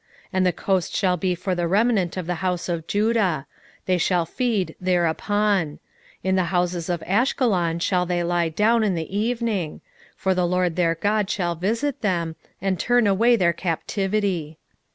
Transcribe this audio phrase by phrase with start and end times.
[0.01, 3.45] 2:7 And the coast shall be for the remnant of the house of Judah;
[3.85, 5.77] they shall feed thereupon:
[6.23, 9.79] in the houses of Ashkelon shall they lie down in the evening:
[10.15, 14.57] for the LORD their God shall visit them, and turn away their captivity.